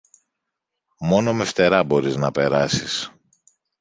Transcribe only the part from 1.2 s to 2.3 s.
με φτερά μπορείς